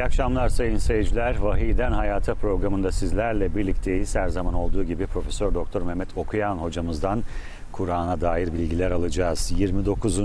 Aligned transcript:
İyi 0.00 0.04
akşamlar 0.04 0.48
sayın 0.48 0.78
seyirciler. 0.78 1.38
Vahiyden 1.38 1.92
Hayata 1.92 2.34
programında 2.34 2.92
sizlerle 2.92 3.56
birlikteyiz. 3.56 4.14
Her 4.16 4.28
zaman 4.28 4.54
olduğu 4.54 4.84
gibi 4.84 5.06
Profesör 5.06 5.54
Doktor 5.54 5.82
Mehmet 5.82 6.08
Okuyan 6.16 6.56
hocamızdan 6.56 7.22
Kur'an'a 7.72 8.20
dair 8.20 8.52
bilgiler 8.52 8.90
alacağız. 8.90 9.52
29. 9.56 10.20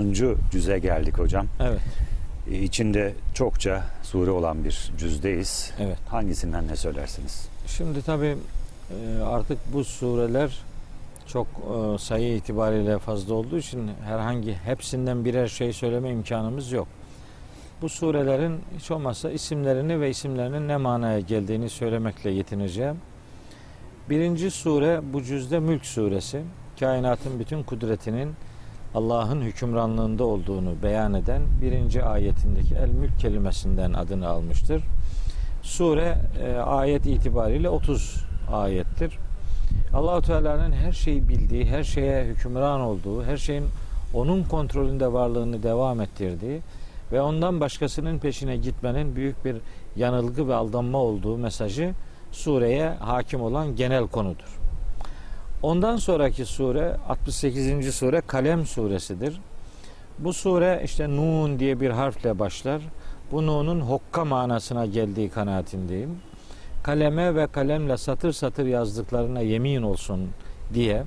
cüze 0.52 0.78
geldik 0.78 1.18
hocam. 1.18 1.46
Evet, 1.60 1.80
Ee, 2.50 2.58
İçinde 2.58 3.12
çokça 3.34 3.82
sure 4.02 4.30
olan 4.30 4.64
bir 4.64 4.90
cüzdeyiz. 4.98 5.72
evet. 5.80 5.98
Hangisinden 6.08 6.68
ne 6.68 6.76
söylersiniz? 6.76 7.48
Şimdi 7.66 8.02
tabii 8.02 8.36
e, 8.90 9.22
artık 9.22 9.58
bu 9.72 9.84
sureler 9.84 10.58
çok 11.26 11.46
e, 11.46 11.98
sayı 11.98 12.36
itibariyle 12.36 12.98
fazla 12.98 13.34
olduğu 13.34 13.58
için 13.58 13.90
herhangi 14.04 14.54
hepsinden 14.54 15.24
birer 15.24 15.48
şey 15.48 15.72
söyleme 15.72 16.10
imkanımız 16.10 16.72
yok. 16.72 16.88
Bu 17.82 17.88
surelerin 17.88 18.60
hiç 18.78 18.90
olmazsa 18.90 19.30
isimlerini 19.30 20.00
ve 20.00 20.10
isimlerinin 20.10 20.68
ne 20.68 20.76
manaya 20.76 21.20
geldiğini 21.20 21.70
söylemekle 21.70 22.30
yetineceğim. 22.30 22.96
Birinci 24.10 24.50
sure 24.50 25.00
bu 25.12 25.22
cüzde 25.22 25.60
Mülk 25.60 25.86
suresi. 25.86 26.42
Kainatın 26.80 27.38
bütün 27.38 27.62
kudretinin 27.62 28.34
Allah'ın 28.94 29.42
hükümranlığında 29.42 30.24
olduğunu 30.24 30.74
beyan 30.82 31.14
eden 31.14 31.42
birinci 31.62 32.02
ayetindeki 32.02 32.74
el 32.74 32.90
mülk 32.90 33.18
kelimesinden 33.18 33.92
adını 33.92 34.28
almıştır. 34.28 34.82
Sure 35.62 36.18
e, 36.42 36.56
ayet 36.56 37.06
itibariyle 37.06 37.68
30 37.68 38.24
ayettir. 38.52 39.18
Allahu 39.94 40.22
Teala'nın 40.22 40.72
her 40.72 40.92
şeyi 40.92 41.28
bildiği, 41.28 41.66
her 41.66 41.84
şeye 41.84 42.24
hükümran 42.24 42.80
olduğu, 42.80 43.24
her 43.24 43.36
şeyin 43.36 43.64
onun 44.14 44.42
kontrolünde 44.42 45.12
varlığını 45.12 45.62
devam 45.62 46.00
ettirdiği 46.00 46.60
ve 47.12 47.20
ondan 47.20 47.60
başkasının 47.60 48.18
peşine 48.18 48.56
gitmenin 48.56 49.16
büyük 49.16 49.44
bir 49.44 49.56
yanılgı 49.96 50.48
ve 50.48 50.54
aldanma 50.54 50.98
olduğu 50.98 51.38
mesajı 51.38 51.94
sureye 52.32 52.88
hakim 52.88 53.42
olan 53.42 53.76
genel 53.76 54.06
konudur. 54.06 54.58
Ondan 55.62 55.96
sonraki 55.96 56.44
sure 56.44 56.96
68. 57.08 57.94
sure 57.94 58.20
Kalem 58.20 58.66
suresidir. 58.66 59.40
Bu 60.18 60.32
sure 60.32 60.80
işte 60.84 61.08
Nun 61.08 61.58
diye 61.58 61.80
bir 61.80 61.90
harfle 61.90 62.38
başlar. 62.38 62.82
Bu 63.32 63.46
Nun'un 63.46 63.80
hokka 63.80 64.24
manasına 64.24 64.86
geldiği 64.86 65.30
kanaatindeyim. 65.30 66.18
Kaleme 66.82 67.34
ve 67.34 67.46
kalemle 67.46 67.96
satır 67.96 68.32
satır 68.32 68.66
yazdıklarına 68.66 69.40
yemin 69.40 69.82
olsun 69.82 70.28
diye 70.74 71.02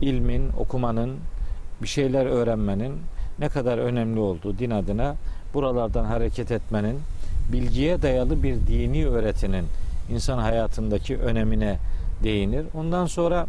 ilmin, 0.00 0.48
okumanın, 0.58 1.16
bir 1.82 1.88
şeyler 1.88 2.26
öğrenmenin 2.26 2.94
ne 3.42 3.48
kadar 3.48 3.78
önemli 3.78 4.20
olduğu 4.20 4.58
din 4.58 4.70
adına 4.70 5.14
buralardan 5.54 6.04
hareket 6.04 6.50
etmenin, 6.50 6.98
bilgiye 7.52 8.02
dayalı 8.02 8.42
bir 8.42 8.54
dini 8.54 9.06
öğretinin 9.06 9.64
insan 10.10 10.38
hayatındaki 10.38 11.16
önemine 11.16 11.78
değinir. 12.22 12.66
Ondan 12.74 13.06
sonra 13.06 13.46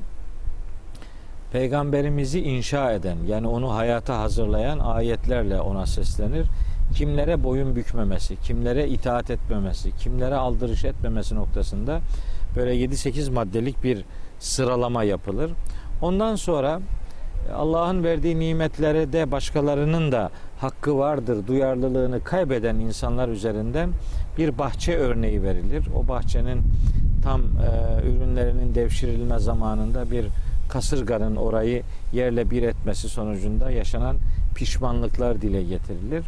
peygamberimizi 1.52 2.42
inşa 2.42 2.92
eden 2.92 3.18
yani 3.28 3.48
onu 3.48 3.76
hayata 3.76 4.20
hazırlayan 4.20 4.80
ayetlerle 4.80 5.62
ona 5.62 5.86
seslenir. 5.86 6.46
Kimlere 6.96 7.44
boyun 7.44 7.76
bükmemesi, 7.76 8.36
kimlere 8.36 8.88
itaat 8.88 9.30
etmemesi, 9.30 9.92
kimlere 9.98 10.36
aldırış 10.36 10.86
etmemesi 10.86 11.36
noktasında 11.36 12.00
böyle 12.56 12.76
7-8 12.76 13.32
maddelik 13.32 13.84
bir 13.84 14.06
sıralama 14.40 15.04
yapılır. 15.04 15.52
Ondan 16.02 16.36
sonra 16.36 16.80
Allah'ın 17.56 18.04
verdiği 18.04 18.40
nimetlere 18.40 19.14
de 19.14 19.32
başkalarının 19.32 20.12
da 20.12 20.30
hakkı 20.60 20.98
vardır, 20.98 21.48
duyarlılığını 21.48 22.24
kaybeden 22.24 22.76
insanlar 22.76 23.30
üzerinden 23.30 23.90
bir 24.38 24.58
bahçe 24.58 24.98
örneği 24.98 25.44
verilir. 25.44 25.88
O 25.96 26.08
bahçenin 26.08 26.62
tam 27.24 27.42
e, 27.42 28.08
ürünlerinin 28.08 28.76
devşirilme 28.76 29.40
zamanında 29.40 30.12
bir 30.12 30.26
kasırganın 30.70 31.36
orayı 31.36 31.84
yerle 32.14 32.52
bir 32.52 32.64
etmesi 32.64 33.10
sonucunda 33.10 33.72
yaşanan 33.72 34.18
pişmanlıklar 34.56 35.42
dile 35.42 35.64
getirilir. 35.64 36.24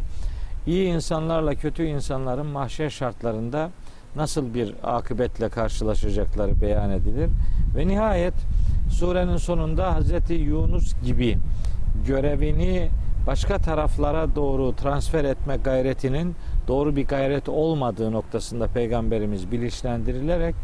İyi 0.66 0.88
insanlarla 0.88 1.54
kötü 1.54 1.84
insanların 1.84 2.46
mahşer 2.46 2.90
şartlarında 2.90 3.70
nasıl 4.16 4.54
bir 4.54 4.74
akıbetle 4.82 5.48
karşılaşacakları 5.48 6.60
beyan 6.60 6.90
edilir. 6.90 7.28
Ve 7.76 7.88
nihayet 7.88 8.34
surenin 8.90 9.36
sonunda 9.36 10.00
Hz. 10.00 10.30
Yunus 10.30 10.92
gibi 11.04 11.38
görevini 12.06 12.88
başka 13.26 13.58
taraflara 13.58 14.34
doğru 14.34 14.76
transfer 14.76 15.24
etme 15.24 15.56
gayretinin 15.56 16.34
doğru 16.68 16.96
bir 16.96 17.06
gayret 17.06 17.48
olmadığı 17.48 18.12
noktasında 18.12 18.66
peygamberimiz 18.66 19.52
bilinçlendirilerek 19.52 20.54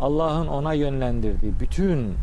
Allah'ın 0.00 0.46
ona 0.46 0.72
yönlendirdiği 0.72 1.52
bütün 1.60 2.14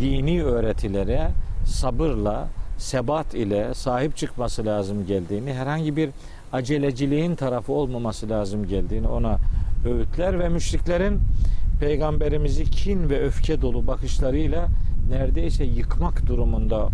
dini 0.00 0.44
öğretilere 0.44 1.28
sabırla, 1.66 2.48
sebat 2.78 3.34
ile 3.34 3.74
sahip 3.74 4.16
çıkması 4.16 4.66
lazım 4.66 5.06
geldiğini, 5.06 5.54
herhangi 5.54 5.96
bir 5.96 6.10
aceleciliğin 6.52 7.34
tarafı 7.34 7.72
olmaması 7.72 8.30
lazım 8.30 8.66
geldiğini 8.66 9.08
ona 9.08 9.38
öğütler 9.86 10.38
ve 10.38 10.48
müşriklerin 10.48 11.20
peygamberimizi 11.80 12.64
kin 12.64 13.10
ve 13.10 13.20
öfke 13.24 13.62
dolu 13.62 13.86
bakışlarıyla 13.86 14.66
neredeyse 15.10 15.64
yıkmak 15.64 16.26
durumunda 16.26 16.88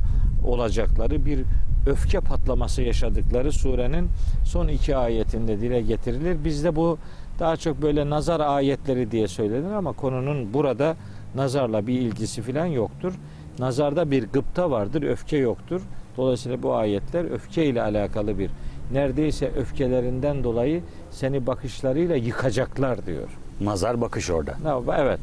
olacakları 0.47 1.25
bir 1.25 1.41
öfke 1.87 2.21
patlaması 2.21 2.83
yaşadıkları 2.83 3.53
surenin 3.53 4.09
son 4.45 4.69
iki 4.69 4.97
ayetinde 4.97 5.61
dile 5.61 5.81
getirilir. 5.81 6.45
Bizde 6.45 6.77
bu 6.77 6.99
daha 7.39 7.57
çok 7.57 7.83
böyle 7.83 8.11
nazar 8.11 8.41
ayetleri 8.41 9.11
diye 9.11 9.29
söylenir 9.29 9.71
ama 9.71 9.93
konunun 9.93 10.55
burada 10.55 10.97
nazarla 11.35 11.87
bir 11.87 12.01
ilgisi 12.01 12.43
filan 12.43 12.67
yoktur. 12.67 13.13
Nazarda 13.59 14.11
bir 14.11 14.27
gıpta 14.27 14.71
vardır, 14.71 15.03
öfke 15.03 15.37
yoktur. 15.37 15.81
Dolayısıyla 16.17 16.63
bu 16.63 16.75
ayetler 16.75 17.31
öfke 17.31 17.67
ile 17.67 17.83
alakalı 17.83 18.39
bir 18.39 18.51
neredeyse 18.93 19.51
öfkelerinden 19.57 20.45
dolayı 20.45 20.83
seni 21.11 21.47
bakışlarıyla 21.47 22.17
yıkacaklar 22.17 23.07
diyor. 23.07 23.29
Nazar 23.61 24.01
bakış 24.01 24.31
orada. 24.31 24.55
Evet. 24.99 25.21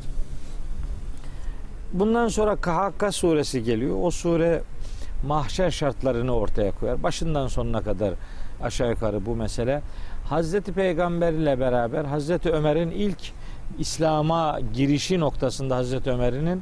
Bundan 2.00 2.28
sonra 2.28 2.56
Kahakka 2.56 3.12
suresi 3.12 3.64
geliyor. 3.64 3.98
O 4.02 4.12
sure 4.12 4.62
mahşer 5.28 5.72
şartlarını 5.72 6.36
ortaya 6.36 6.72
koyar. 6.72 7.04
Başından 7.04 7.48
sonuna 7.48 7.82
kadar 7.82 8.14
aşağı 8.62 8.90
yukarı 8.90 9.26
bu 9.26 9.36
mesele. 9.36 9.82
Hazreti 10.30 10.74
Peygamber 10.74 11.34
ile 11.34 11.60
beraber 11.60 12.06
Hazreti 12.06 12.52
Ömer'in 12.52 12.92
ilk 12.92 13.32
İslam'a 13.80 14.60
girişi 14.74 15.20
noktasında 15.20 15.76
Hazreti 15.76 16.12
Ömer'in 16.12 16.62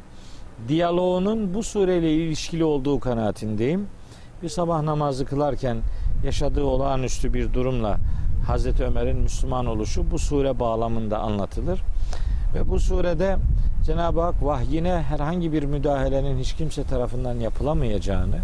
diyaloğunun 0.68 1.54
bu 1.54 1.64
sureyle 1.64 2.14
ilişkili 2.14 2.64
olduğu 2.64 3.00
kanaatindeyim. 3.00 3.88
Bir 4.44 4.50
sabah 4.50 4.82
namazı 4.82 5.26
kılarken 5.26 5.78
yaşadığı 6.26 6.64
olağanüstü 6.64 7.34
bir 7.34 7.54
durumla 7.54 7.98
Hazreti 8.48 8.84
Ömer'in 8.84 9.18
Müslüman 9.18 9.66
oluşu 9.66 10.12
bu 10.12 10.20
sure 10.20 10.60
bağlamında 10.60 11.20
anlatılır. 11.20 11.80
Ve 12.56 12.70
bu 12.70 12.80
surede 12.80 13.38
Cenab-ı 13.86 14.22
Hak 14.22 14.44
vahyine 14.44 15.02
herhangi 15.10 15.54
bir 15.54 15.64
müdahalenin 15.64 16.40
hiç 16.40 16.54
kimse 16.54 16.84
tarafından 16.84 17.40
yapılamayacağını, 17.40 18.38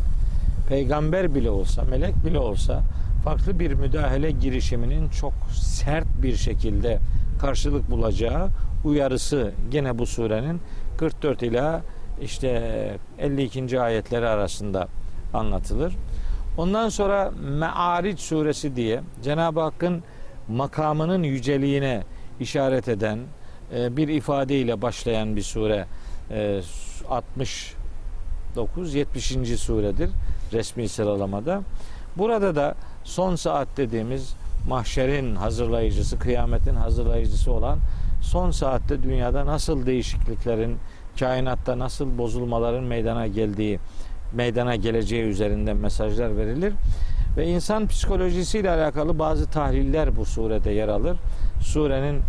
peygamber 0.69 1.36
bile 1.36 1.50
olsa, 1.50 1.83
melek 1.83 2.25
bile 2.25 2.39
olsa 2.39 2.81
farklı 3.24 3.59
bir 3.59 3.74
müdahale 3.74 4.31
girişiminin 4.31 5.09
çok 5.09 5.33
sert 5.53 6.07
bir 6.21 6.36
şekilde 6.36 7.00
karşılık 7.41 7.91
bulacağı 7.91 8.47
uyarısı 8.86 9.51
gene 9.71 9.97
bu 9.97 10.06
surenin 10.06 10.62
44 10.97 11.44
ila 11.44 11.81
işte 12.21 12.97
52. 13.19 13.81
ayetleri 13.81 14.27
arasında 14.27 14.88
anlatılır. 15.33 15.95
Ondan 16.57 16.89
sonra 16.89 17.31
Me'aric 17.59 18.21
suresi 18.21 18.75
diye 18.75 19.01
Cenab-ı 19.24 19.59
Hakk'ın 19.59 20.03
makamının 20.47 21.24
yüceliğine 21.24 22.03
işaret 22.39 22.88
eden 22.88 23.19
e, 23.75 23.98
bir 23.98 24.07
ifadeyle 24.07 24.81
başlayan 24.81 25.36
bir 25.36 25.42
sure 25.42 25.86
e, 26.31 26.62
69 27.10 28.95
70. 28.95 29.25
suredir 29.60 30.10
resmi 30.54 30.89
sıralamada. 30.89 31.62
Burada 32.18 32.56
da 32.56 32.75
son 33.04 33.36
saat 33.36 33.68
dediğimiz 33.77 34.36
mahşerin 34.68 35.36
hazırlayıcısı, 35.36 36.19
kıyametin 36.19 36.75
hazırlayıcısı 36.75 37.51
olan 37.51 37.80
son 38.21 38.51
saatte 38.51 39.04
dünyada 39.04 39.45
nasıl 39.45 39.86
değişikliklerin, 39.86 40.77
kainatta 41.19 41.80
nasıl 41.80 42.18
bozulmaların 42.18 42.83
meydana 42.83 43.27
geldiği, 43.27 43.80
meydana 44.33 44.75
geleceği 44.75 45.24
üzerinden 45.24 45.77
mesajlar 45.77 46.38
verilir. 46.38 46.74
Ve 47.38 47.48
insan 47.48 47.88
psikolojisiyle 47.88 48.69
alakalı 48.69 49.19
bazı 49.19 49.50
tahliller 49.50 50.16
bu 50.16 50.25
surede 50.25 50.71
yer 50.71 50.88
alır. 50.88 51.18
Surenin 51.62 52.21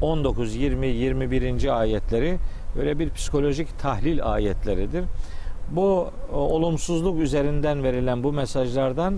19, 0.00 0.56
20, 0.56 0.86
21. 0.86 1.80
ayetleri 1.80 2.38
böyle 2.76 2.98
bir 2.98 3.10
psikolojik 3.10 3.78
tahlil 3.78 4.32
ayetleridir. 4.32 5.04
Bu 5.70 6.10
o, 6.32 6.36
olumsuzluk 6.36 7.20
üzerinden 7.20 7.82
verilen 7.82 8.22
bu 8.22 8.32
mesajlardan 8.32 9.14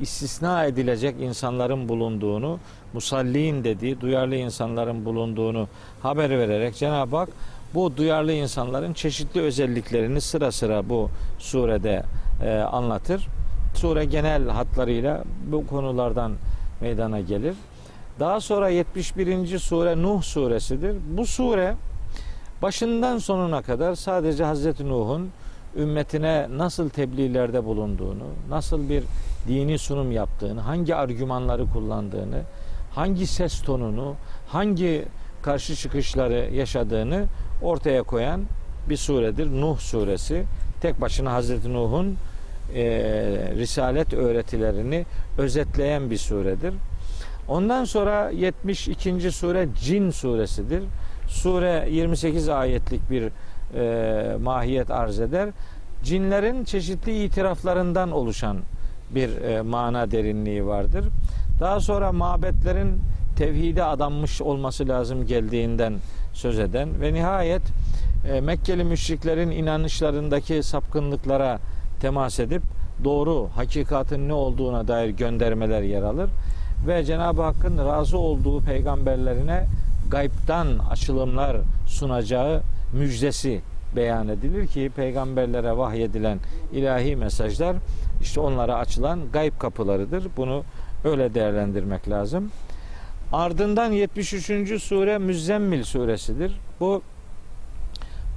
istisna 0.00 0.64
edilecek 0.64 1.14
insanların 1.20 1.88
bulunduğunu, 1.88 2.58
musalliin 2.92 3.64
dediği 3.64 4.00
duyarlı 4.00 4.36
insanların 4.36 5.04
bulunduğunu 5.04 5.68
haber 6.02 6.30
vererek 6.30 6.76
Cenab-ı 6.76 7.16
Hak 7.16 7.28
bu 7.74 7.96
duyarlı 7.96 8.32
insanların 8.32 8.92
çeşitli 8.92 9.40
özelliklerini 9.40 10.20
sıra 10.20 10.52
sıra 10.52 10.88
bu 10.88 11.10
surede 11.38 12.02
e, 12.44 12.50
anlatır. 12.50 13.26
Sure 13.74 14.04
genel 14.04 14.48
hatlarıyla 14.48 15.24
bu 15.52 15.66
konulardan 15.66 16.32
meydana 16.80 17.20
gelir. 17.20 17.54
Daha 18.20 18.40
sonra 18.40 18.68
71. 18.68 19.58
sure 19.58 20.02
Nuh 20.02 20.22
suresidir. 20.22 20.96
Bu 21.16 21.26
sure 21.26 21.74
başından 22.62 23.18
sonuna 23.18 23.62
kadar 23.62 23.94
sadece 23.94 24.44
Hazreti 24.44 24.88
Nuh'un 24.88 25.30
ümmetine 25.76 26.46
nasıl 26.50 26.88
tebliğlerde 26.88 27.64
bulunduğunu, 27.64 28.24
nasıl 28.48 28.88
bir 28.88 29.04
dini 29.48 29.78
sunum 29.78 30.12
yaptığını, 30.12 30.60
hangi 30.60 30.94
argümanları 30.94 31.66
kullandığını, 31.66 32.42
hangi 32.94 33.26
ses 33.26 33.62
tonunu, 33.62 34.14
hangi 34.48 35.04
karşı 35.42 35.76
çıkışları 35.76 36.50
yaşadığını 36.54 37.24
ortaya 37.62 38.02
koyan 38.02 38.40
bir 38.88 38.96
suredir. 38.96 39.46
Nuh 39.46 39.78
suresi. 39.78 40.44
Tek 40.80 41.00
başına 41.00 41.32
Hazreti 41.32 41.72
Nuh'un 41.72 42.16
e, 42.74 42.82
risalet 43.56 44.14
öğretilerini 44.14 45.06
özetleyen 45.38 46.10
bir 46.10 46.18
suredir. 46.18 46.74
Ondan 47.50 47.84
sonra 47.84 48.30
72. 48.30 49.32
sure 49.32 49.68
Cin 49.80 50.10
suresidir. 50.10 50.82
Sure 51.28 51.88
28 51.90 52.48
ayetlik 52.48 53.10
bir 53.10 53.28
e, 53.74 54.36
mahiyet 54.36 54.90
arz 54.90 55.20
eder. 55.20 55.48
Cinlerin 56.02 56.64
çeşitli 56.64 57.24
itiraflarından 57.24 58.10
oluşan 58.10 58.56
bir 59.14 59.42
e, 59.42 59.62
mana 59.62 60.10
derinliği 60.10 60.66
vardır. 60.66 61.04
Daha 61.60 61.80
sonra 61.80 62.12
mabetlerin 62.12 63.00
tevhide 63.36 63.84
adanmış 63.84 64.42
olması 64.42 64.88
lazım 64.88 65.26
geldiğinden 65.26 65.94
söz 66.32 66.58
eden 66.58 67.00
ve 67.00 67.14
nihayet 67.14 67.62
e, 68.32 68.40
Mekkeli 68.40 68.84
müşriklerin 68.84 69.50
inanışlarındaki 69.50 70.62
sapkınlıklara 70.62 71.58
temas 72.00 72.40
edip 72.40 72.62
doğru 73.04 73.48
hakikatin 73.54 74.28
ne 74.28 74.32
olduğuna 74.32 74.88
dair 74.88 75.08
göndermeler 75.08 75.82
yer 75.82 76.02
alır 76.02 76.30
ve 76.86 77.04
Cenab-ı 77.04 77.42
Hakk'ın 77.42 77.78
razı 77.78 78.18
olduğu 78.18 78.60
peygamberlerine 78.60 79.66
gaybtan 80.10 80.66
açılımlar 80.90 81.56
sunacağı 81.86 82.62
müjdesi 82.92 83.60
beyan 83.96 84.28
edilir 84.28 84.66
ki 84.66 84.90
peygamberlere 84.96 85.76
vahyedilen 85.76 86.38
ilahi 86.72 87.16
mesajlar 87.16 87.76
işte 88.20 88.40
onlara 88.40 88.74
açılan 88.74 89.20
gayb 89.32 89.58
kapılarıdır. 89.58 90.26
Bunu 90.36 90.62
öyle 91.04 91.34
değerlendirmek 91.34 92.08
lazım. 92.08 92.50
Ardından 93.32 93.92
73. 93.92 94.82
sure 94.82 95.18
Müzzemmil 95.18 95.84
suresidir. 95.84 96.60
Bu 96.80 97.02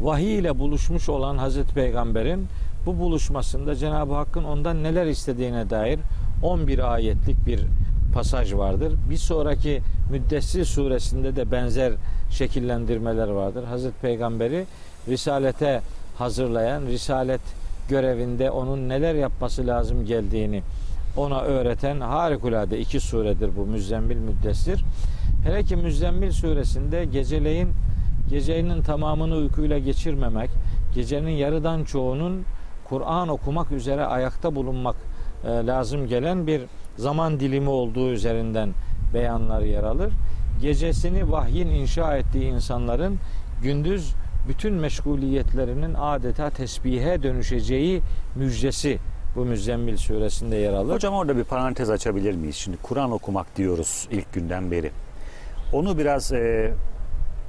vahiy 0.02 0.40
ile 0.40 0.60
buluşmuş 0.60 1.10
olan 1.10 1.38
Hazreti 1.38 1.74
Peygamber'in 1.74 2.48
bu 2.86 3.00
buluşmasında 3.00 3.76
Cenab-ı 3.76 4.14
Hakk'ın 4.14 4.44
ondan 4.44 4.84
neler 4.84 5.06
istediğine 5.06 5.70
dair 5.70 6.00
11 6.44 6.94
ayetlik 6.94 7.46
bir 7.48 7.66
pasaj 8.14 8.54
vardır. 8.54 8.94
Bir 9.10 9.18
sonraki 9.18 9.82
Müddessir 10.12 10.66
suresinde 10.66 11.36
de 11.36 11.52
benzer 11.52 11.94
şekillendirmeler 12.30 13.28
vardır. 13.28 13.64
Hazreti 13.64 14.02
Peygamber'i 14.02 14.66
risalete 15.08 15.82
hazırlayan, 16.18 16.86
risalet 16.86 17.42
görevinde 17.90 18.52
onun 18.52 18.90
neler 18.90 19.16
yapması 19.16 19.68
lazım 19.68 20.06
geldiğini 20.06 20.62
ona 21.18 21.42
öğreten 21.42 22.00
harikulade 22.00 22.80
iki 22.80 23.00
suredir 23.00 23.50
bu 23.58 23.66
Müzzemmil 23.66 24.18
Müddessir. 24.18 24.86
Hele 25.44 25.64
ki 25.64 25.76
Müzzemmil 25.76 26.32
suresinde 26.32 27.06
geceleyin 27.06 27.70
gecenin 28.30 28.82
tamamını 28.82 29.36
uykuyla 29.36 29.78
geçirmemek, 29.78 30.50
gecenin 30.96 31.30
yarıdan 31.30 31.84
çoğunun 31.84 32.46
Kur'an 32.86 33.28
okumak 33.28 33.72
üzere 33.72 34.06
ayakta 34.06 34.56
bulunmak 34.56 34.96
e, 35.46 35.48
lazım 35.48 36.08
gelen 36.08 36.48
bir 36.48 36.62
zaman 36.98 37.40
dilimi 37.40 37.70
olduğu 37.70 38.10
üzerinden 38.10 38.70
beyanlar 39.14 39.62
yer 39.62 39.84
alır. 39.84 40.14
Gecesini 40.62 41.32
vahyin 41.32 41.68
inşa 41.68 42.18
ettiği 42.18 42.44
insanların 42.44 43.20
gündüz 43.64 44.14
bütün 44.48 44.74
meşguliyetlerinin 44.74 45.94
adeta 45.94 46.50
tesbihe 46.50 47.24
dönüşeceği 47.24 48.02
müjdesi 48.36 49.00
bu 49.36 49.46
Müzzemmil 49.46 49.98
suresinde 49.98 50.56
yer 50.56 50.74
alır. 50.74 50.94
Hocam 50.94 51.14
orada 51.14 51.38
bir 51.38 51.44
parantez 51.44 51.90
açabilir 51.90 52.36
miyiz? 52.36 52.56
Şimdi 52.56 52.78
Kur'an 52.78 53.12
okumak 53.12 53.56
diyoruz 53.58 54.08
ilk 54.12 54.34
günden 54.34 54.72
beri. 54.72 54.92
Onu 55.74 55.98
biraz 55.98 56.34
e, 56.34 56.74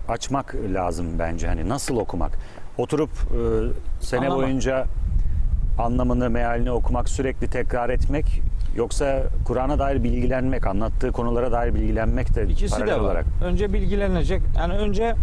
açmak 0.08 0.55
lazım 0.55 1.06
bence. 1.19 1.49
Hani 1.49 1.69
nasıl 1.69 1.96
okumak? 1.96 2.38
Oturup 2.79 3.11
e, 3.11 3.38
sene 4.05 4.20
Anlamak. 4.20 4.44
boyunca 4.44 4.87
anlamını, 5.79 6.31
mealini 6.31 6.70
okumak, 6.70 7.08
sürekli 7.08 7.49
tekrar 7.49 7.91
etmek 7.91 8.43
yoksa 8.76 9.22
Kur'an'a 9.46 9.78
dair 9.78 10.04
bilgilenmek, 10.04 10.66
anlattığı 10.66 11.12
konulara 11.12 11.52
dair 11.52 11.74
bilgilenmek 11.74 12.34
de 12.34 12.46
İkisi 12.48 12.70
paralel 12.70 12.92
de 12.92 12.96
var. 12.96 13.00
olarak. 13.00 13.24
Önce 13.44 13.72
bilgilenecek. 13.72 14.42
Yani 14.56 14.74
önce 14.74 15.02
e, 15.04 15.14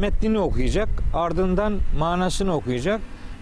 metnini 0.00 0.38
okuyacak, 0.38 0.88
ardından 1.14 1.78
manasını 1.98 2.54
okuyacak 2.54 3.00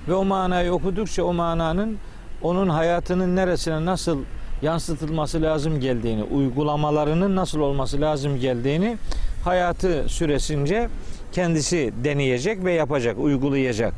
ve 0.08 0.14
o 0.14 0.25
manayı 0.25 0.73
okudukça 0.73 1.25
o 1.25 1.32
mananın 1.32 1.99
onun 2.43 2.69
hayatının 2.69 3.37
neresine 3.37 3.84
nasıl 3.84 4.19
yansıtılması 4.62 5.43
lazım 5.43 5.81
geldiğini, 5.81 6.23
uygulamalarının 6.23 7.37
nasıl 7.37 7.61
olması 7.61 8.00
lazım 8.00 8.37
geldiğini 8.40 8.96
hayatı 9.44 10.05
süresince 10.08 10.88
kendisi 11.32 11.93
deneyecek 12.05 12.64
ve 12.64 12.73
yapacak, 12.73 13.19
uygulayacak. 13.19 13.94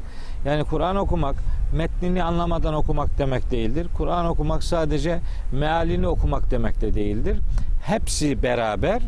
Yani 0.47 0.65
Kur'an 0.65 0.97
okumak 0.97 1.35
metnini 1.75 2.23
anlamadan 2.23 2.75
okumak 2.75 3.19
demek 3.19 3.51
değildir. 3.51 3.87
Kur'an 3.97 4.27
okumak 4.27 4.65
sadece 4.65 5.21
mealini 5.53 6.09
okumak 6.09 6.51
demek 6.51 6.81
de 6.81 6.95
değildir. 6.95 7.39
Hepsi 7.83 8.43
beraber 8.43 9.03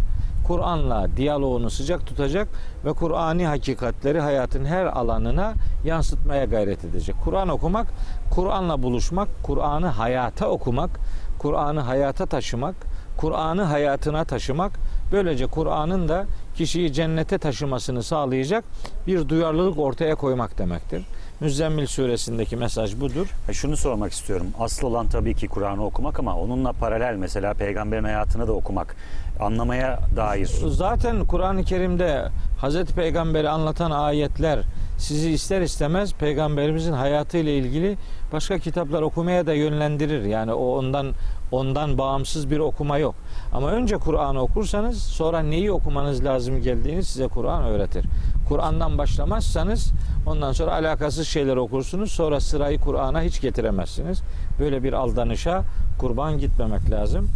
Kur'an'la 0.47 1.17
diyaloğunu 1.17 1.71
sıcak 1.71 2.07
tutacak 2.07 2.49
ve 2.85 2.93
Kur'ani 2.93 3.47
hakikatleri 3.47 4.21
hayatın 4.21 4.65
her 4.65 4.87
alanına 4.87 5.55
yansıtmaya 5.85 6.45
gayret 6.45 6.85
edecek. 6.85 7.17
Kur'an 7.25 7.49
okumak, 7.49 7.87
Kur'an'la 8.31 8.83
buluşmak, 8.83 9.29
Kur'an'ı 9.43 9.87
hayata 9.87 10.49
okumak, 10.49 10.91
Kur'an'ı 11.39 11.81
hayata 11.81 12.27
taşımak, 12.27 12.75
Kur'an'ı 13.17 13.63
hayatına 13.63 14.25
taşımak, 14.25 14.73
böylece 15.13 15.47
Kur'an'ın 15.47 16.09
da 16.09 16.27
kişiyi 16.55 16.93
cennete 16.93 17.39
taşımasını 17.39 18.03
sağlayacak 18.03 18.65
bir 19.07 19.29
duyarlılık 19.29 19.79
ortaya 19.79 20.15
koymak 20.15 20.59
demektir. 20.59 21.05
Müzzemmil 21.41 21.87
suresindeki 21.87 22.57
mesaj 22.57 23.01
budur. 23.01 23.27
E, 23.49 23.53
Şunu 23.53 23.77
sormak 23.77 24.13
istiyorum. 24.13 24.47
Asıl 24.61 24.87
olan 24.87 25.07
tabii 25.07 25.35
ki 25.35 25.49
Kur'an'ı 25.49 25.85
okumak 25.85 26.19
ama 26.21 26.37
onunla 26.37 26.73
paralel 26.73 27.15
mesela 27.17 27.55
peygamberin 27.55 28.05
hayatını 28.05 28.49
da 28.49 28.53
okumak, 28.53 28.97
anlamaya 29.41 30.01
dair. 30.17 30.51
Zaten 30.67 31.25
Kur'an-ı 31.25 31.65
Kerim'de 31.65 32.29
Hazreti 32.59 32.95
Peygamber'i 32.95 33.49
anlatan 33.49 33.91
ayetler 33.91 34.59
sizi 34.99 35.31
ister 35.31 35.61
istemez 35.61 36.15
peygamberimizin 36.15 36.93
hayatı 36.93 37.39
ile 37.39 37.59
ilgili 37.59 37.97
başka 38.33 38.59
kitaplar 38.59 39.03
okumaya 39.03 39.47
da 39.47 39.53
yönlendirir. 39.53 40.25
Yani 40.25 40.53
o 40.53 40.79
ondan 40.79 41.13
ondan 41.53 41.99
bağımsız 41.99 42.51
bir 42.51 42.59
okuma 42.59 42.99
yok. 42.99 43.15
Ama 43.53 43.71
önce 43.71 43.97
Kur'an'ı 43.97 44.43
okursanız 44.43 45.03
sonra 45.03 45.41
neyi 45.41 45.73
okumanız 45.73 46.25
lazım 46.25 46.63
geldiğini 46.63 47.05
size 47.05 47.29
Kur'an 47.29 47.65
öğretir. 47.65 48.07
Kur'an'dan 48.49 48.99
başlamazsanız 48.99 49.93
ondan 50.27 50.53
sonra 50.53 50.73
alakasız 50.73 51.29
şeyler 51.29 51.57
okursunuz. 51.57 52.13
Sonra 52.13 52.41
sırayı 52.41 52.81
Kur'an'a 52.81 53.23
hiç 53.23 53.41
getiremezsiniz. 53.41 54.23
Böyle 54.61 54.83
bir 54.83 54.93
aldanışa 54.93 55.63
kurban 55.99 56.39
gitmemek 56.39 56.91
lazım. 56.91 57.29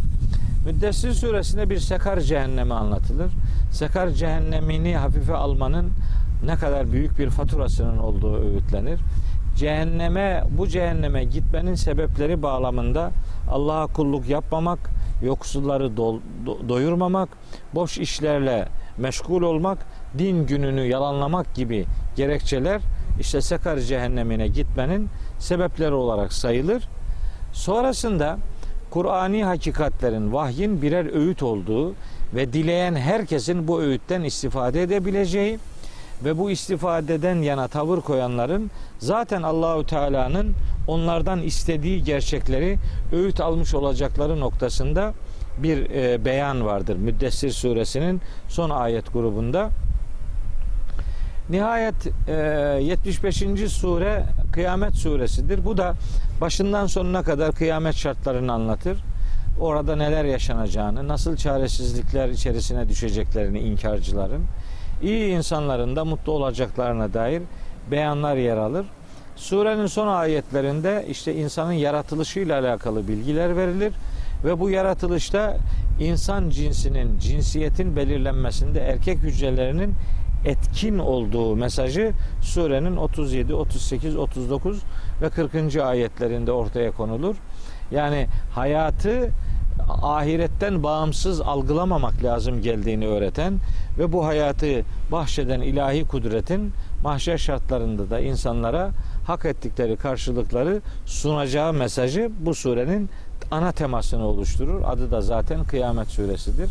Müddessir 0.65 1.13
suresinde 1.13 1.69
bir 1.69 1.79
sekar 1.79 2.19
cehennemi 2.19 2.73
anlatılır. 2.73 3.31
Sekar 3.71 4.09
cehennemini 4.09 4.97
hafife 4.97 5.35
almanın 5.35 5.91
ne 6.45 6.55
kadar 6.55 6.91
büyük 6.91 7.19
bir 7.19 7.29
faturasının 7.29 7.97
olduğu 7.97 8.35
öğütlenir. 8.35 8.99
Cehenneme, 9.57 10.43
bu 10.57 10.67
cehenneme 10.67 11.23
gitmenin 11.23 11.75
sebepleri 11.75 12.43
bağlamında 12.43 13.11
Allah'a 13.51 13.87
kulluk 13.87 14.29
yapmamak, 14.29 14.79
yoksulları 15.23 15.83
dol- 15.83 16.19
do- 16.45 16.69
doyurmamak, 16.69 17.29
boş 17.75 17.97
işlerle 17.97 18.67
meşgul 18.97 19.41
olmak, 19.41 19.77
din 20.17 20.45
gününü 20.45 20.81
yalanlamak 20.81 21.55
gibi 21.55 21.85
gerekçeler 22.15 22.81
işte 23.19 23.41
Sekar 23.41 23.77
cehennemine 23.77 24.47
gitmenin 24.47 25.09
sebepleri 25.39 25.93
olarak 25.93 26.33
sayılır. 26.33 26.83
Sonrasında 27.53 28.37
Kur'ani 28.89 29.43
hakikatlerin 29.43 30.33
vahyin 30.33 30.81
birer 30.81 31.15
öğüt 31.15 31.43
olduğu 31.43 31.93
ve 32.35 32.53
dileyen 32.53 32.95
herkesin 32.95 33.67
bu 33.67 33.81
öğütten 33.81 34.21
istifade 34.21 34.81
edebileceği 34.81 35.59
ve 36.25 36.37
bu 36.37 36.51
istifadeden 36.51 37.35
yana 37.35 37.67
tavır 37.67 38.01
koyanların 38.01 38.71
zaten 38.99 39.41
Allahü 39.41 39.85
Teala'nın 39.85 40.55
onlardan 40.87 41.41
istediği 41.41 42.03
gerçekleri 42.03 42.77
öğüt 43.13 43.41
almış 43.41 43.73
olacakları 43.75 44.39
noktasında 44.39 45.13
bir 45.57 45.89
e, 45.89 46.25
beyan 46.25 46.65
vardır. 46.65 46.95
Müddessir 46.95 47.51
suresinin 47.51 48.21
son 48.47 48.69
ayet 48.69 49.13
grubunda. 49.13 49.69
Nihayet 51.49 52.07
e, 52.27 52.33
75. 52.81 53.43
sure 53.67 54.23
Kıyamet 54.53 54.95
suresidir. 54.95 55.65
Bu 55.65 55.77
da 55.77 55.93
başından 56.41 56.87
sonuna 56.87 57.23
kadar 57.23 57.51
kıyamet 57.51 57.95
şartlarını 57.95 58.53
anlatır. 58.53 58.97
Orada 59.59 59.95
neler 59.95 60.25
yaşanacağını, 60.25 61.07
nasıl 61.07 61.35
çaresizlikler 61.35 62.29
içerisine 62.29 62.89
düşeceklerini 62.89 63.59
inkarcıların, 63.59 64.41
iyi 65.03 65.35
insanların 65.37 65.95
da 65.95 66.05
mutlu 66.05 66.31
olacaklarına 66.31 67.13
dair 67.13 67.41
beyanlar 67.91 68.35
yer 68.35 68.57
alır. 68.57 68.85
Surenin 69.35 69.87
son 69.87 70.07
ayetlerinde 70.07 71.05
işte 71.09 71.35
insanın 71.35 71.71
yaratılışıyla 71.71 72.59
alakalı 72.59 73.07
bilgiler 73.07 73.57
verilir 73.57 73.93
ve 74.45 74.59
bu 74.59 74.69
yaratılışta 74.69 75.57
insan 75.99 76.49
cinsinin, 76.49 77.19
cinsiyetin 77.19 77.95
belirlenmesinde 77.95 78.79
erkek 78.79 79.17
hücrelerinin 79.17 79.93
etkin 80.45 80.99
olduğu 80.99 81.55
mesajı 81.55 82.11
surenin 82.41 82.95
37, 82.95 83.53
38, 83.53 84.17
39 84.17 84.79
ve 85.21 85.29
40. 85.29 85.75
ayetlerinde 85.75 86.51
ortaya 86.51 86.91
konulur. 86.91 87.35
Yani 87.91 88.27
hayatı 88.55 89.29
ahiretten 90.01 90.83
bağımsız 90.83 91.41
algılamamak 91.41 92.23
lazım 92.23 92.61
geldiğini 92.61 93.07
öğreten 93.07 93.53
ve 93.99 94.11
bu 94.11 94.25
hayatı 94.25 94.67
bahşeden 95.11 95.61
ilahi 95.61 96.03
kudretin 96.03 96.73
mahşer 97.03 97.37
şartlarında 97.37 98.09
da 98.09 98.19
insanlara 98.19 98.89
hak 99.27 99.45
ettikleri 99.45 99.95
karşılıkları 99.95 100.81
sunacağı 101.05 101.73
mesajı 101.73 102.31
bu 102.39 102.55
surenin 102.55 103.09
ana 103.51 103.71
temasını 103.71 104.25
oluşturur. 104.25 104.81
Adı 104.85 105.11
da 105.11 105.21
zaten 105.21 105.63
Kıyamet 105.63 106.07
suresidir. 106.07 106.69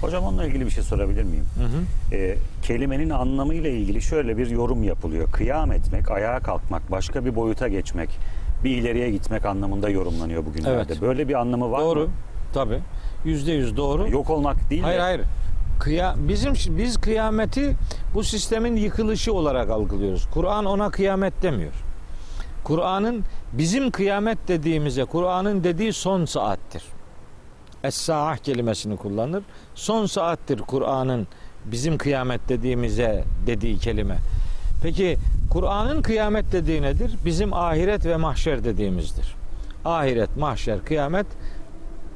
Hocam 0.00 0.24
onunla 0.24 0.46
ilgili 0.46 0.66
bir 0.66 0.70
şey 0.70 0.84
sorabilir 0.84 1.22
miyim? 1.22 1.44
Hı 1.58 1.64
hı. 1.64 2.16
Ee, 2.16 2.36
kelimenin 2.62 3.10
anlamıyla 3.10 3.70
ilgili 3.70 4.02
şöyle 4.02 4.36
bir 4.36 4.50
yorum 4.50 4.82
yapılıyor. 4.82 5.30
Kıyam 5.32 5.72
etmek, 5.72 6.10
ayağa 6.10 6.38
kalkmak, 6.40 6.90
başka 6.90 7.24
bir 7.24 7.36
boyuta 7.36 7.68
geçmek, 7.68 8.10
bir 8.64 8.70
ileriye 8.70 9.10
gitmek 9.10 9.46
anlamında 9.46 9.88
yorumlanıyor 9.88 10.46
bugünlerde. 10.46 10.92
Evet. 10.92 11.02
Böyle 11.02 11.28
bir 11.28 11.34
anlamı 11.34 11.70
var 11.70 11.80
Doğru. 11.80 12.00
mı? 12.00 12.08
Tabi. 12.52 12.78
Yüzde 13.24 13.52
yüz 13.52 13.76
doğru. 13.76 14.10
Yok 14.10 14.30
olmak 14.30 14.70
değil 14.70 14.82
Hayır 14.82 14.98
de 14.98 15.02
hayır. 15.02 15.20
Kıya, 15.80 16.14
bizim 16.18 16.54
biz 16.68 16.96
kıyameti 16.96 17.76
bu 18.14 18.24
sistemin 18.24 18.76
yıkılışı 18.76 19.32
olarak 19.32 19.70
algılıyoruz. 19.70 20.26
Kur'an 20.34 20.64
ona 20.64 20.90
kıyamet 20.90 21.42
demiyor. 21.42 21.72
Kur'an'ın 22.64 23.24
bizim 23.52 23.90
kıyamet 23.90 24.48
dediğimize 24.48 25.04
Kur'an'ın 25.04 25.64
dediği 25.64 25.92
son 25.92 26.24
saattir. 26.24 26.82
Es-saah 27.84 28.36
kelimesini 28.36 28.96
kullanır. 28.96 29.42
Son 29.74 30.06
saattir 30.06 30.58
Kur'an'ın 30.58 31.26
bizim 31.64 31.98
kıyamet 31.98 32.48
dediğimize 32.48 33.24
dediği 33.46 33.78
kelime. 33.78 34.16
Peki 34.82 35.18
Kur'an'ın 35.50 36.02
kıyamet 36.02 36.52
dediği 36.52 36.82
nedir? 36.82 37.12
Bizim 37.24 37.54
ahiret 37.54 38.06
ve 38.06 38.16
mahşer 38.16 38.64
dediğimizdir. 38.64 39.34
Ahiret, 39.84 40.36
mahşer, 40.36 40.84
kıyamet 40.84 41.26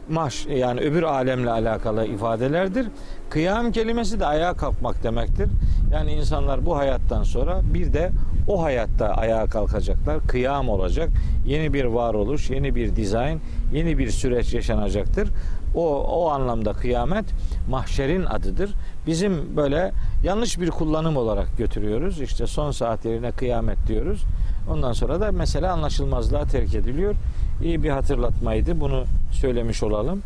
mahş 0.09 0.47
yani 0.47 0.81
öbür 0.81 1.03
alemle 1.03 1.51
alakalı 1.51 2.07
ifadelerdir. 2.07 2.87
Kıyam 3.31 3.73
kelimesi 3.73 4.21
de 4.21 4.27
ayağa 4.27 4.55
kalkmak 4.55 5.03
demektir. 5.03 5.49
Yani 5.93 6.13
insanlar 6.13 6.67
bu 6.67 6.77
hayattan 6.77 7.23
sonra 7.23 7.61
bir 7.75 7.93
de 7.93 8.11
o 8.49 8.63
hayatta 8.63 9.09
ayağa 9.09 9.47
kalkacaklar. 9.47 10.21
Kıyam 10.21 10.69
olacak. 10.69 11.09
Yeni 11.47 11.75
bir 11.75 11.85
varoluş, 11.85 12.51
yeni 12.51 12.75
bir 12.75 12.97
dizayn, 12.97 13.39
yeni 13.73 13.99
bir 13.99 14.11
süreç 14.11 14.55
yaşanacaktır. 14.55 15.29
O 15.75 15.99
o 15.99 16.31
anlamda 16.31 16.73
kıyamet 16.73 17.25
mahşerin 17.71 18.25
adıdır. 18.25 18.71
Bizim 19.07 19.57
böyle 19.57 19.93
yanlış 20.25 20.61
bir 20.61 20.71
kullanım 20.71 21.17
olarak 21.17 21.59
götürüyoruz. 21.59 22.21
İşte 22.21 22.47
son 22.47 22.71
saat 22.71 23.05
yerine 23.05 23.31
kıyamet 23.31 23.87
diyoruz. 23.89 24.23
Ondan 24.71 24.93
sonra 24.93 25.21
da 25.21 25.33
mesele 25.33 25.69
anlaşılmazlığa 25.69 26.45
terk 26.45 26.75
ediliyor. 26.75 27.15
İyi 27.63 27.83
bir 27.83 27.91
hatırlatmaydı. 27.91 28.81
Bunu 28.81 29.05
söylemiş 29.37 29.83
olalım. 29.83 30.23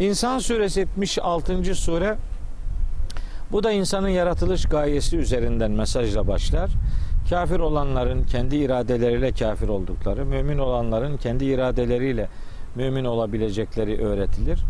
İnsan 0.00 0.38
suresi 0.38 0.80
76. 0.80 1.74
sure 1.74 2.16
bu 3.52 3.62
da 3.62 3.72
insanın 3.72 4.08
yaratılış 4.08 4.64
gayesi 4.64 5.16
üzerinden 5.16 5.70
mesajla 5.70 6.28
başlar. 6.28 6.70
Kafir 7.30 7.58
olanların 7.60 8.24
kendi 8.24 8.56
iradeleriyle 8.56 9.32
kafir 9.32 9.68
oldukları, 9.68 10.24
mümin 10.26 10.58
olanların 10.58 11.16
kendi 11.16 11.44
iradeleriyle 11.44 12.28
mümin 12.74 13.04
olabilecekleri 13.04 14.06
öğretilir. 14.06 14.60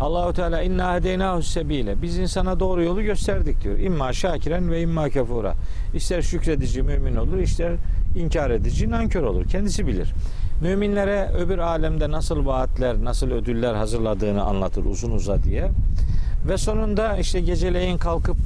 Allahu 0.00 0.32
Teala 0.32 0.62
inna 0.62 0.94
hedeynahu 0.94 1.42
sebile. 1.42 2.02
Biz 2.02 2.18
insana 2.18 2.60
doğru 2.60 2.82
yolu 2.82 3.02
gösterdik 3.02 3.64
diyor. 3.64 3.78
İmma 3.78 4.12
şakiren 4.12 4.70
ve 4.70 4.80
imma 4.80 5.08
kefura. 5.08 5.54
İster 5.94 6.22
şükredici 6.22 6.82
mümin 6.82 7.16
olur, 7.16 7.38
ister 7.38 7.72
inkar 8.16 8.50
edici 8.50 8.90
nankör 8.90 9.22
olur. 9.22 9.48
Kendisi 9.48 9.86
bilir. 9.86 10.12
Müminlere 10.62 11.30
öbür 11.38 11.58
alemde 11.58 12.10
nasıl 12.10 12.46
vaatler, 12.46 13.04
nasıl 13.04 13.30
ödüller 13.30 13.74
hazırladığını 13.74 14.42
anlatır 14.42 14.84
uzun 14.84 15.10
uza 15.10 15.42
diye. 15.42 15.68
Ve 16.48 16.58
sonunda 16.58 17.16
işte 17.16 17.40
geceleyin 17.40 17.98
kalkıp 17.98 18.36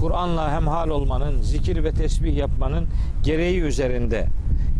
Kur'an'la 0.00 0.52
hemhal 0.52 0.88
olmanın, 0.88 1.42
zikir 1.42 1.84
ve 1.84 1.92
tesbih 1.92 2.36
yapmanın 2.36 2.86
gereği 3.24 3.60
üzerinde 3.60 4.26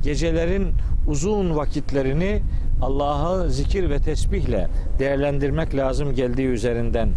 gecelerin 0.04 0.68
uzun 1.06 1.56
vakitlerini 1.56 2.42
Allah'ı 2.82 3.50
zikir 3.50 3.90
ve 3.90 3.98
tesbihle 3.98 4.68
değerlendirmek 4.98 5.76
lazım 5.76 6.14
geldiği 6.14 6.46
üzerinden 6.46 7.08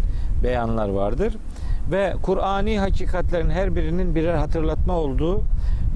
beyanlar 0.44 0.88
vardır. 0.88 1.36
Ve 1.90 2.14
Kur'ani 2.22 2.78
hakikatlerin 2.78 3.50
her 3.50 3.76
birinin 3.76 4.14
birer 4.14 4.34
hatırlatma 4.34 4.92
olduğu 4.92 5.42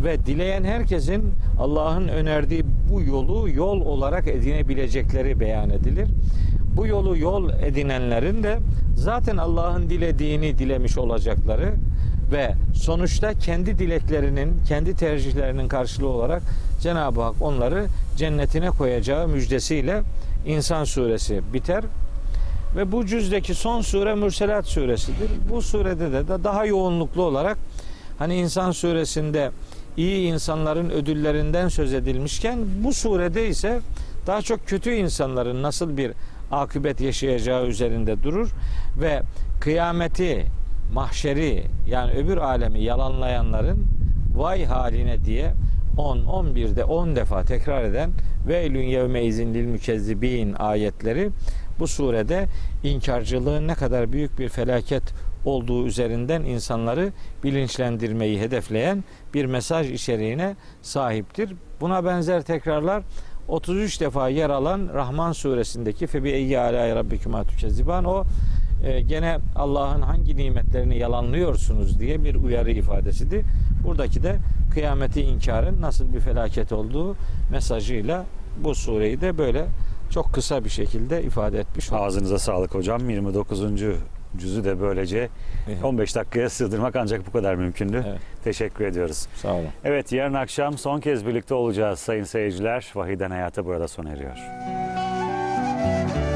ve 0.05 0.27
dileyen 0.27 0.65
herkesin 0.65 1.33
Allah'ın 1.59 2.09
önerdiği 2.09 2.65
bu 2.93 3.03
yolu 3.03 3.51
yol 3.51 3.81
olarak 3.81 4.29
edinebilecekleri 4.29 5.41
beyan 5.41 5.71
edilir. 5.71 6.09
Bu 6.77 6.87
yolu 6.87 7.19
yol 7.19 7.51
edinenlerin 7.51 8.43
de 8.43 8.59
zaten 8.97 9.37
Allah'ın 9.37 9.91
dilediğini 9.91 10.59
dilemiş 10.59 10.99
olacakları 10.99 11.75
ve 12.33 12.55
sonuçta 12.75 13.35
kendi 13.35 13.79
dileklerinin, 13.79 14.53
kendi 14.69 14.97
tercihlerinin 14.97 15.69
karşılığı 15.69 16.09
olarak 16.09 16.43
Cenab-ı 16.81 17.21
Hak 17.21 17.35
onları 17.41 17.87
cennetine 18.17 18.71
koyacağı 18.71 19.29
müjdesiyle 19.29 20.03
İnsan 20.47 20.85
suresi 20.85 21.41
biter. 21.53 21.85
Ve 22.77 22.93
bu 22.93 23.07
cüzdeki 23.07 23.55
son 23.55 23.81
sure 23.81 24.15
Mürselat 24.15 24.67
suresidir. 24.67 25.31
Bu 25.51 25.63
surede 25.63 26.13
de, 26.13 26.45
daha 26.45 26.67
yoğunluklu 26.67 27.23
olarak 27.23 27.59
hani 28.19 28.35
İnsan 28.37 28.71
suresinde 28.71 29.51
iyi 29.97 30.33
insanların 30.33 30.91
ödüllerinden 30.91 31.69
söz 31.69 31.95
edilmişken 31.95 32.59
bu 32.85 32.93
surede 32.93 33.49
ise 33.49 33.81
daha 34.27 34.43
çok 34.43 34.67
kötü 34.67 34.91
insanların 34.91 35.63
nasıl 35.63 35.97
bir 35.97 36.13
akıbet 36.51 37.01
yaşayacağı 37.01 37.67
üzerinde 37.67 38.23
durur 38.23 38.51
ve 39.01 39.23
kıyameti, 39.61 40.47
mahşeri 40.93 41.65
yani 41.89 42.13
öbür 42.13 42.37
alemi 42.37 42.83
yalanlayanların 42.83 43.87
vay 44.37 44.65
haline 44.65 45.25
diye 45.25 45.53
10 45.99 46.19
11'de 46.19 46.85
10 46.85 47.17
defa 47.17 47.43
tekrar 47.43 47.85
eden 47.85 48.11
veylün 48.49 48.83
yevme 48.83 49.25
izin 49.25 49.55
lil 49.55 49.65
mükezzibin 49.65 50.55
ayetleri 50.59 51.31
bu 51.79 51.89
surede 51.89 52.47
inkarcılığın 52.85 53.69
ne 53.69 53.75
kadar 53.75 54.13
büyük 54.13 54.39
bir 54.39 54.49
felaket 54.49 55.03
olduğu 55.45 55.87
üzerinden 55.87 56.43
insanları 56.43 57.13
bilinçlendirmeyi 57.45 58.41
hedefleyen 58.41 59.05
bir 59.35 59.45
mesaj 59.45 59.91
içeriğine 59.91 60.57
sahiptir. 60.83 61.55
Buna 61.81 62.05
benzer 62.05 62.43
tekrarlar 62.43 63.03
33 63.49 64.01
defa 64.01 64.29
yer 64.29 64.51
alan 64.51 64.89
Rahman 64.95 65.33
suresindeki 65.33 66.07
febi 66.07 66.31
eyyi 66.31 66.59
alâ 66.59 66.97
rabbikuma 66.97 67.45
tükezziban 67.45 68.05
o 68.05 68.25
e, 68.85 69.01
gene 69.01 69.39
Allah'ın 69.57 70.03
hangi 70.03 70.37
nimetlerini 70.37 70.99
yalanlıyorsunuz 70.99 72.01
diye 72.01 72.25
bir 72.25 72.35
uyarı 72.35 72.71
ifadesidir. 72.71 73.45
Buradaki 73.85 74.23
de 74.23 74.37
kıyameti 74.75 75.21
inkarın 75.21 75.81
nasıl 75.81 76.13
bir 76.13 76.21
felaket 76.21 76.73
olduğu 76.73 77.17
mesajıyla 77.51 78.25
bu 78.65 78.75
sureyi 78.75 79.21
de 79.21 79.39
böyle 79.39 79.67
çok 80.11 80.33
kısa 80.33 80.65
bir 80.65 80.71
şekilde 80.71 81.23
ifade 81.23 81.61
etmiş 81.61 81.93
olduk. 81.93 82.03
Ağzınıza 82.03 82.39
sağlık 82.39 82.75
hocam. 82.75 83.11
29 83.11 83.61
cüzü 84.37 84.65
de 84.65 84.81
böylece 84.81 85.29
15 85.83 86.17
dakikaya 86.17 86.51
sığdırmak 86.51 86.97
ancak 86.97 87.27
bu 87.27 87.33
kadar 87.33 87.55
mümkündü. 87.55 88.05
Evet. 88.09 88.21
Teşekkür 88.45 88.85
ediyoruz. 88.85 89.27
Sağ 89.35 89.55
olun. 89.55 89.69
Evet 89.85 90.13
yarın 90.13 90.35
akşam 90.35 90.79
son 90.79 91.01
kez 91.01 91.27
birlikte 91.27 91.55
olacağız 91.55 91.99
sayın 91.99 92.25
seyirciler. 92.25 92.93
Vahiden 92.95 93.31
Hayata 93.31 93.65
burada 93.67 93.89
sona 93.89 94.11
eriyor. 94.11 94.37
Müzik 94.37 96.30